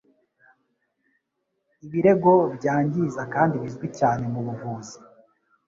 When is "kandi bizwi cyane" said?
3.33-4.23